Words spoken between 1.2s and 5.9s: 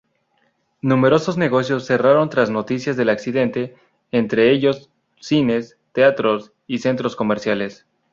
negocios cerraron tras noticias del accidente, entre ellos cines,